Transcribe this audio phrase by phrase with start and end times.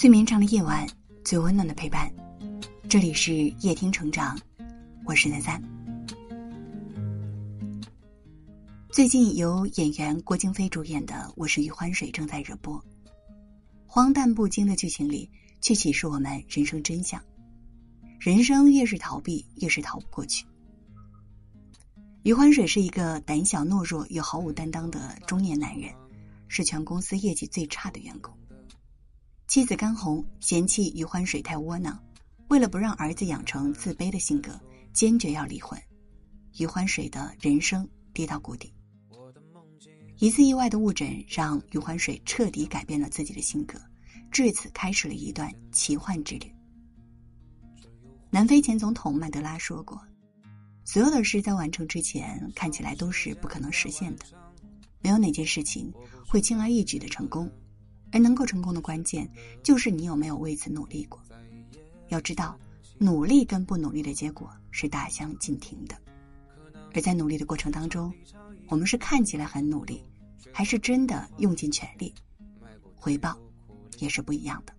[0.00, 0.88] 最绵长的夜晚，
[1.26, 2.10] 最温暖的陪伴。
[2.88, 4.34] 这里是夜听成长，
[5.04, 5.62] 我是南三。
[8.90, 12.82] 最近由演员郭京飞主演的《我是余欢水》正在热播，
[13.84, 17.22] 荒诞不经的剧情里，却启示我们人生真相：
[18.18, 20.46] 人生越是逃避，越是逃不过去。
[22.22, 25.92] 余欢水是一个胆小懦弱又毫无担当的中年男人，
[26.48, 28.34] 是全公司业绩最差的员工。
[29.50, 32.00] 妻子甘红嫌弃余欢水太窝囊，
[32.50, 34.52] 为了不让儿子养成自卑的性格，
[34.92, 35.76] 坚决要离婚。
[36.58, 38.72] 余欢水的人生跌到谷底。
[40.18, 43.76] 一次意外的误诊让余欢水彻底改变了自己的性格，
[44.30, 46.48] 至此开始了一段奇幻之旅。
[48.30, 50.00] 南非前总统曼德拉说过
[50.86, 54.26] ：“所有的事在完成之前看起来都是不可能实现的，
[55.00, 55.92] 没有哪件事情
[56.24, 57.50] 会轻而易举的成功。”
[58.12, 59.30] 而能够成功的关键，
[59.62, 61.20] 就是你有没有为此努力过。
[62.08, 62.58] 要知道，
[62.98, 65.96] 努力跟不努力的结果是大相径庭的。
[66.92, 68.12] 而在努力的过程当中，
[68.68, 70.02] 我们是看起来很努力，
[70.52, 72.12] 还是真的用尽全力，
[72.96, 73.38] 回报
[73.98, 74.74] 也是不一样的。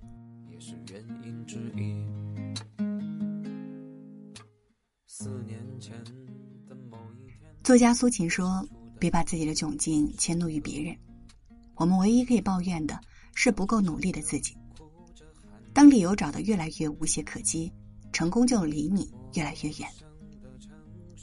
[7.64, 8.68] 作家苏秦说
[9.00, 10.98] ：“别把自己的窘境迁怒于别人，
[11.76, 13.00] 我们唯一可以抱怨的。”
[13.34, 14.56] 是不够努力的自己。
[15.74, 17.72] 当理由找得越来越无懈可击，
[18.12, 19.90] 成功就离你越来越远。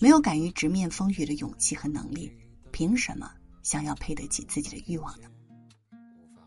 [0.01, 2.33] 没有敢于直面风雨的勇气和能力，
[2.71, 3.31] 凭什么
[3.63, 5.29] 想要配得起自己的欲望呢？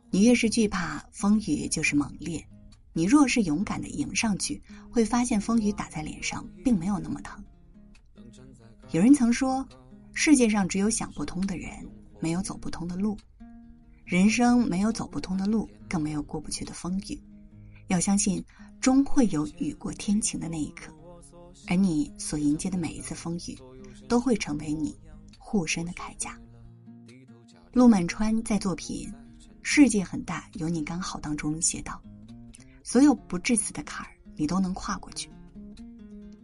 [0.09, 2.42] 你越是惧怕风雨，就是猛烈；
[2.94, 7.44] 你若是勇敢的迎上去，会发现风雨打在脸上并没有那么疼。
[8.92, 9.66] 有人曾说，
[10.14, 11.70] 世界上只有想不通的人，
[12.20, 13.17] 没有走不通的路。
[14.12, 17.17] 人生没有走不通的路，更没有过不去的风雨。
[17.88, 18.44] 要相信，
[18.81, 20.94] 终会有雨过天晴的那一刻，
[21.66, 23.58] 而你所迎接的每一次风雨，
[24.10, 24.99] 都会成为你
[25.38, 26.38] 护身的铠甲。
[27.72, 29.10] 陆满川在作品
[29.61, 31.98] 《世界很大，有你刚好》当中写道
[32.83, 35.30] ：“所有不致死的坎儿，你都能跨过去。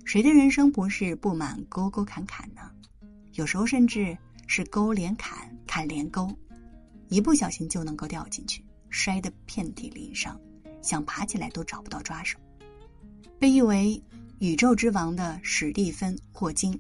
[0.05, 2.61] 谁的人生不是布满沟沟坎坎呢？
[3.34, 4.17] 有时候甚至
[4.47, 6.34] 是沟连坎，坎连沟。”
[7.09, 10.40] 一不小心就能够掉进去，摔得遍体鳞伤，
[10.81, 12.38] 想爬起来都找不到抓手。
[13.40, 14.01] 被誉为
[14.40, 16.79] “宇宙之王”的史蒂芬·霍金，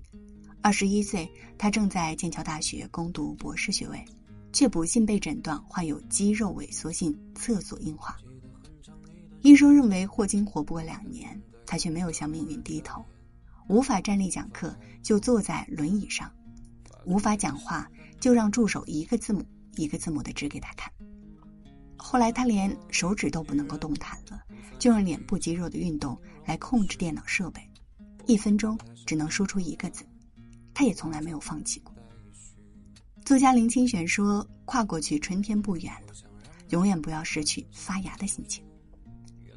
[0.61, 4.03] 二十一岁，他正在剑桥大学攻读博士学位，
[4.51, 8.17] 却不幸被诊断患有肌肉萎缩性侧索硬化。
[9.41, 13.05] 医生认为霍金活不过两年，他却没有向命运低头，
[13.69, 16.29] 无法站立讲课就坐在轮椅上，
[17.05, 17.89] 无法讲话
[18.19, 19.45] 就让助手一个字母。
[19.81, 20.91] 一个字母的指给他看。
[21.95, 24.41] 后来他连手指都不能够动弹了，
[24.79, 27.61] 就用脸部肌肉的运动来控制电脑设备，
[28.25, 30.05] 一分钟只能输出一个字。
[30.73, 31.93] 他也从来没有放弃过。
[33.25, 36.13] 作家林清玄说：“跨过去，春天不远了。
[36.69, 38.63] 永远不要失去发芽的心情。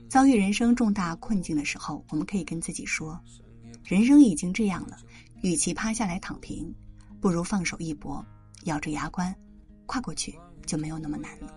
[0.08, 3.20] 遭遇人生重大困境的时候，我们可以跟自己说：
[3.84, 4.96] 人生已经这样了，
[5.42, 6.74] 与其趴下来躺平，
[7.20, 8.24] 不如放手一搏，
[8.64, 9.32] 咬着牙关。”
[9.90, 11.52] 跨过去就没有那么难了。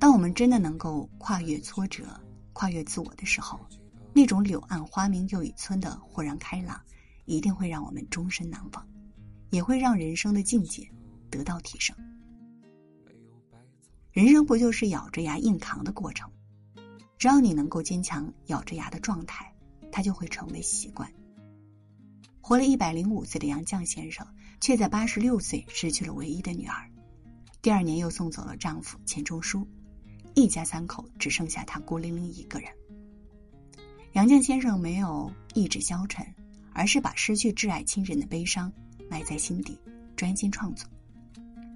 [0.00, 2.08] 当我们真的能够跨越挫折、
[2.52, 3.60] 跨越自我的时候，
[4.12, 6.80] 那种“柳暗花明又一村”的豁然开朗，
[7.24, 8.84] 一定会让我们终身难忘，
[9.50, 10.90] 也会让人生的境界
[11.30, 11.94] 得到提升。
[14.10, 16.28] 人生不就是咬着牙硬扛的过程？
[17.16, 19.54] 只要你能够坚强咬着牙的状态，
[19.92, 21.08] 它就会成为习惯。
[22.40, 24.26] 活了一百零五岁的杨绛先生，
[24.60, 26.87] 却在八十六岁失去了唯一的女儿。
[27.60, 29.66] 第二年又送走了丈夫钱钟书，
[30.34, 32.70] 一家三口只剩下他孤零零一个人。
[34.12, 36.24] 杨绛先生没有意志消沉，
[36.72, 38.72] 而是把失去挚爱亲人的悲伤
[39.10, 39.76] 埋在心底，
[40.16, 40.88] 专心创作，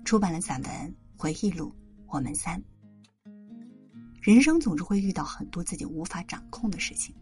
[0.04, 1.69] 出版了散文回忆录
[2.06, 2.61] 《我们三》。
[4.20, 7.12] 人生总是会遇到很多自己无法掌控的事情，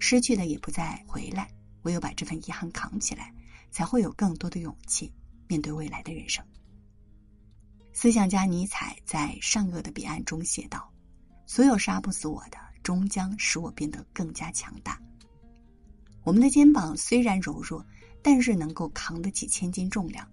[0.00, 1.48] 失去的也不再回来。
[1.82, 3.32] 唯有把这份遗憾扛起来，
[3.70, 5.12] 才会有更多的勇气
[5.46, 6.44] 面对未来的人生。
[7.92, 10.90] 思想家尼采在《善恶的彼岸》中写道
[11.46, 15.00] ：“所有杀不死我的，终将使我变得更加强大。”
[16.22, 17.84] 我们的肩膀虽然柔弱，
[18.22, 20.26] 但是能够扛得起千斤重量。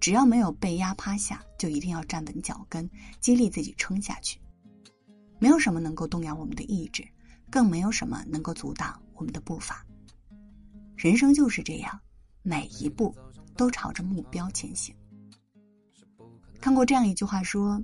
[0.00, 2.88] 只要没有被压趴下，就一定要站稳脚跟，
[3.20, 4.40] 激励自己撑下去。
[5.38, 7.06] 没有什么能够动摇我们的意志，
[7.50, 9.86] 更没有什么能够阻挡我们的步伐。
[10.96, 12.00] 人生就是这样，
[12.42, 13.14] 每一步
[13.56, 14.92] 都朝着目标前行。
[16.62, 17.82] 看过这样一句话说：“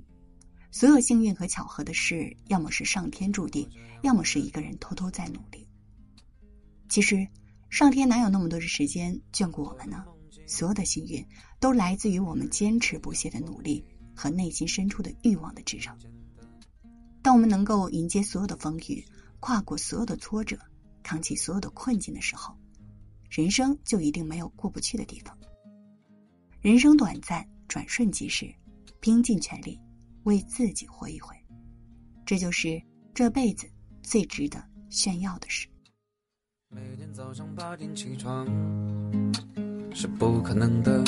[0.71, 3.69] 所有幸运和巧合的事，要么是上天注定，
[4.03, 5.67] 要么是一个人偷偷在努力。
[6.87, 7.27] 其实，
[7.69, 10.05] 上天哪有那么多的时间眷顾我们呢？
[10.47, 11.23] 所有的幸运
[11.59, 13.83] 都来自于我们坚持不懈的努力
[14.15, 15.93] 和内心深处的欲望的支撑。
[17.21, 19.05] 当我们能够迎接所有的风雨，
[19.41, 20.57] 跨过所有的挫折，
[21.03, 22.55] 扛起所有的困境的时候，
[23.29, 25.37] 人生就一定没有过不去的地方。
[26.61, 28.49] 人生短暂，转瞬即逝，
[28.99, 29.79] 拼尽全力。
[30.25, 31.33] 为自己活一回，
[32.25, 32.79] 这就是
[33.15, 33.65] 这辈子
[34.03, 35.67] 最值得炫耀的事。
[36.67, 38.45] 每天早上八点起床
[39.95, 41.03] 是不可能的，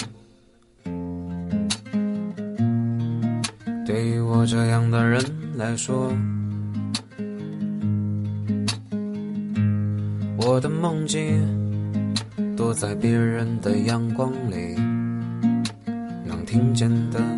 [3.85, 5.23] 对于我这样的人
[5.55, 6.11] 来说，
[10.37, 12.15] 我的梦境
[12.55, 14.73] 躲在别人的阳光里，
[16.25, 17.37] 能听见的。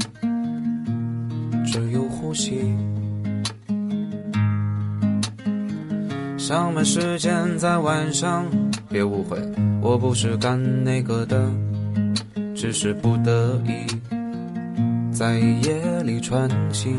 [1.74, 2.72] 只有呼吸。
[6.38, 8.46] 上班时间在晚上，
[8.90, 9.40] 别误会，
[9.82, 11.50] 我不是干那个的，
[12.54, 13.88] 只是不得已
[15.12, 16.96] 在夜里穿行。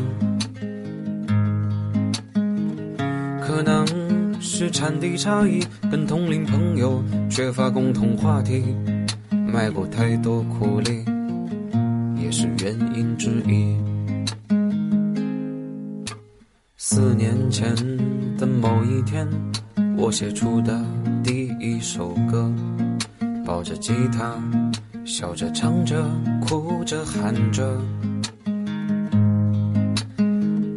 [3.39, 3.87] 可能
[4.41, 8.75] 是产地差异，跟同龄朋友缺乏共同话题，
[9.31, 11.05] 卖过太多苦力，
[12.21, 13.73] 也是原因之一。
[16.87, 17.75] 四年前
[18.37, 19.27] 的某一天，
[19.97, 20.85] 我写出的
[21.23, 22.47] 第一首歌，
[23.43, 24.39] 抱着吉他，
[25.03, 26.05] 笑着唱着，
[26.39, 27.81] 哭着喊着。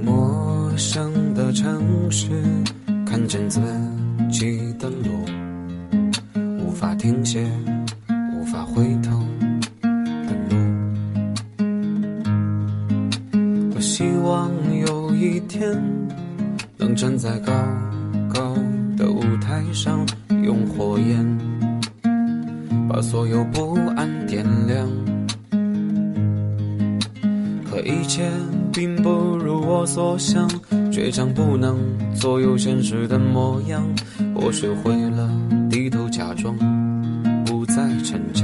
[0.02, 2.31] 陌生的城市，
[3.05, 3.60] 看见自
[4.31, 5.10] 己的路，
[6.64, 7.46] 无法停歇，
[8.34, 9.22] 无法回头
[15.58, 15.76] 天。
[16.76, 17.52] 能站在高
[18.32, 18.55] 高
[18.96, 20.06] 的舞台上，
[20.44, 21.38] 用火焰
[22.88, 24.88] 把所有不安点亮。
[27.69, 28.31] 可一切
[28.72, 30.49] 并不如我所想，
[30.93, 31.76] 倔强不能
[32.14, 33.82] 左右现实的模样。
[34.37, 35.28] 我学会了
[35.69, 36.56] 低头假装，
[37.44, 37.75] 不再
[38.05, 38.38] 逞强。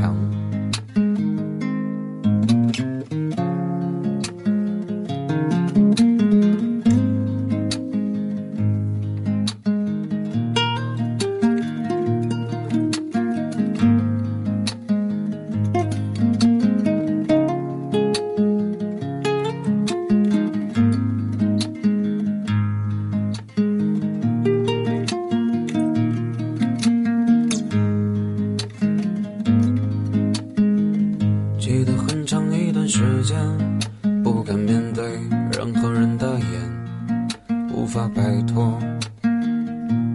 [37.85, 38.79] 无法摆脱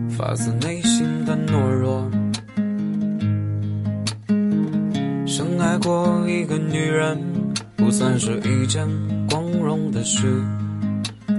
[0.10, 2.10] 发自内心的懦弱。
[5.28, 7.16] 深爱过一个女人，
[7.76, 8.88] 不算是一件
[9.30, 10.44] 光荣的事。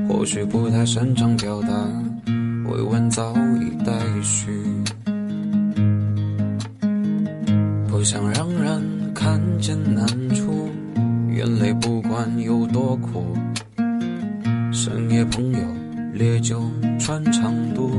[0.09, 1.69] 或许不太擅长表达，
[2.71, 3.93] 未完早已待
[4.23, 4.53] 续。
[17.11, 17.91] 穿肠度，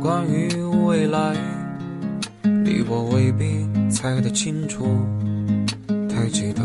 [0.00, 0.48] 关于
[0.86, 1.34] 未来，
[2.44, 4.86] 你我未必猜得清楚。
[6.08, 6.64] 抬起头。